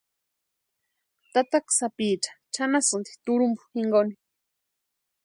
Tataka 1.31 1.71
sápiicha 1.77 2.31
chʼanasïnti 2.53 3.11
turhumpu 3.23 3.61
jinkoni. 3.73 4.13